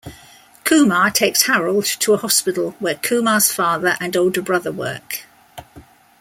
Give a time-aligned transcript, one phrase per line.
[0.63, 5.25] Kumar takes Harold to a hospital where Kumar's father and older brother work.